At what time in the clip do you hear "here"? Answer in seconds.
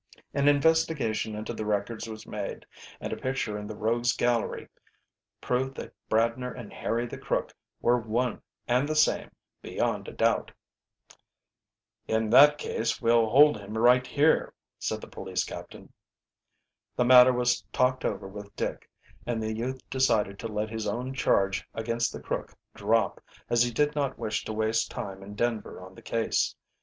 14.07-14.55